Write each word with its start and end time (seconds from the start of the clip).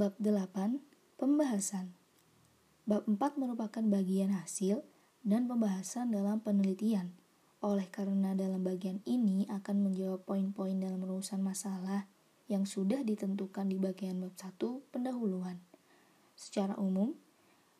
Bab 0.00 0.16
8. 0.16 0.80
Pembahasan 1.20 1.92
Bab 2.88 3.04
4 3.04 3.36
merupakan 3.36 3.84
bagian 3.84 4.32
hasil 4.32 4.80
dan 5.28 5.44
pembahasan 5.44 6.16
dalam 6.16 6.40
penelitian. 6.40 7.12
Oleh 7.60 7.84
karena 7.92 8.32
dalam 8.32 8.64
bagian 8.64 9.04
ini 9.04 9.44
akan 9.52 9.84
menjawab 9.84 10.24
poin-poin 10.24 10.72
dalam 10.80 11.04
urusan 11.04 11.44
masalah 11.44 12.08
yang 12.48 12.64
sudah 12.64 13.04
ditentukan 13.04 13.68
di 13.68 13.76
bagian 13.76 14.24
bab 14.24 14.32
1 14.40 14.56
pendahuluan. 14.88 15.60
Secara 16.32 16.80
umum, 16.80 17.12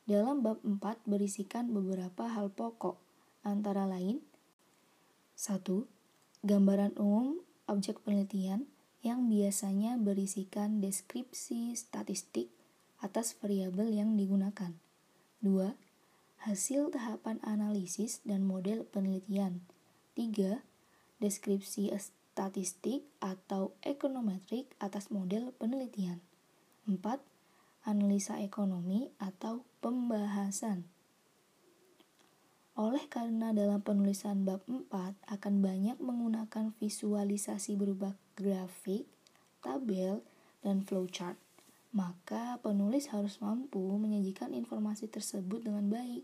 dalam 0.04 0.44
bab 0.44 0.60
4 0.60 1.00
berisikan 1.08 1.72
beberapa 1.72 2.28
hal 2.28 2.52
pokok, 2.52 3.00
antara 3.48 3.88
lain 3.88 4.20
1. 5.40 5.88
Gambaran 6.44 7.00
umum 7.00 7.40
objek 7.64 8.04
penelitian 8.04 8.68
yang 9.00 9.32
biasanya 9.32 9.96
berisikan 9.96 10.84
deskripsi 10.84 11.72
statistik 11.72 12.52
atas 13.00 13.32
variabel 13.40 13.88
yang 13.96 14.12
digunakan. 14.16 14.76
2. 15.40 15.72
Hasil 16.44 16.92
tahapan 16.92 17.40
analisis 17.40 18.20
dan 18.28 18.44
model 18.44 18.84
penelitian. 18.84 19.64
3. 20.16 20.60
Deskripsi 21.20 21.88
statistik 21.96 23.04
atau 23.24 23.72
ekonometrik 23.80 24.68
atas 24.80 25.08
model 25.08 25.56
penelitian. 25.56 26.20
4. 26.84 27.00
Analisa 27.88 28.36
ekonomi 28.36 29.08
atau 29.16 29.64
pembahasan. 29.80 30.84
Oleh 32.80 33.04
karena 33.12 33.52
dalam 33.52 33.84
penulisan 33.84 34.48
bab 34.48 34.64
4 34.64 34.88
akan 35.28 35.54
banyak 35.60 36.00
menggunakan 36.00 36.72
visualisasi 36.80 37.76
berupa 37.76 38.16
grafik, 38.40 39.04
tabel, 39.60 40.24
dan 40.64 40.80
flowchart 40.80 41.36
maka 41.90 42.62
penulis 42.62 43.10
harus 43.10 43.42
mampu 43.42 43.82
menyajikan 43.98 44.54
informasi 44.54 45.10
tersebut 45.10 45.66
dengan 45.66 45.90
baik 45.90 46.22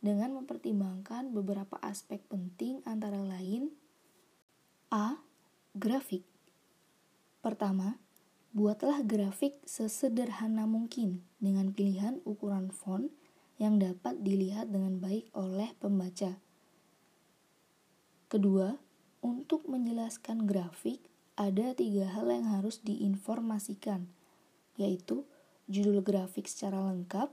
dengan 0.00 0.32
mempertimbangkan 0.38 1.34
beberapa 1.34 1.76
aspek 1.82 2.22
penting 2.30 2.80
antara 2.86 3.20
lain 3.20 3.74
A. 4.94 5.18
Grafik 5.74 6.22
Pertama, 7.42 7.98
buatlah 8.54 9.02
grafik 9.02 9.58
sesederhana 9.66 10.68
mungkin 10.68 11.24
dengan 11.42 11.74
pilihan 11.74 12.22
ukuran 12.22 12.70
font 12.70 13.10
yang 13.60 13.76
dapat 13.76 14.24
dilihat 14.24 14.72
dengan 14.72 14.96
baik 14.96 15.28
oleh 15.36 15.76
pembaca. 15.76 16.40
Kedua, 18.32 18.80
untuk 19.20 19.68
menjelaskan 19.68 20.48
grafik, 20.48 21.04
ada 21.36 21.76
tiga 21.76 22.08
hal 22.08 22.32
yang 22.32 22.48
harus 22.48 22.80
diinformasikan– 22.80 24.08
yaitu 24.80 25.28
judul 25.68 26.00
grafik 26.00 26.48
secara 26.48 26.80
lengkap, 26.80 27.28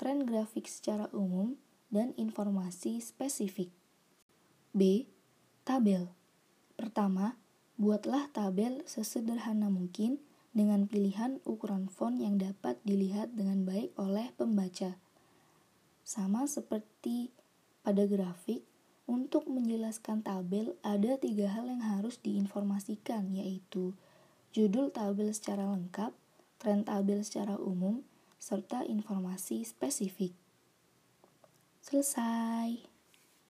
tren 0.00 0.24
grafik 0.24 0.64
secara 0.64 1.12
umum, 1.12 1.60
dan 1.92 2.16
informasi 2.16 3.00
spesifik. 3.04 3.68
B. 4.72 5.04
Tabel 5.68 6.08
Pertama, 6.80 7.36
buatlah 7.76 8.32
tabel 8.32 8.80
sesederhana 8.88 9.68
mungkin 9.68 10.20
dengan 10.56 10.88
pilihan 10.88 11.44
ukuran 11.44 11.92
font 11.92 12.16
yang 12.16 12.40
dapat 12.40 12.80
dilihat 12.88 13.36
dengan 13.36 13.68
baik 13.68 13.92
oleh 14.00 14.32
pembaca. 14.36 14.96
Sama 16.08 16.48
seperti 16.48 17.28
pada 17.84 18.08
grafik, 18.08 18.64
untuk 19.04 19.44
menjelaskan 19.44 20.24
tabel 20.24 20.72
ada 20.80 21.20
tiga 21.20 21.52
hal 21.52 21.68
yang 21.68 21.84
harus 21.84 22.16
diinformasikan 22.24 23.28
yaitu 23.36 23.92
judul 24.56 24.88
tabel 24.88 25.28
secara 25.36 25.68
lengkap, 25.68 26.16
tren 26.56 26.80
tabel 26.88 27.20
secara 27.20 27.60
umum, 27.60 28.00
serta 28.40 28.88
informasi 28.88 29.68
spesifik. 29.68 30.32
Selesai. 31.84 32.97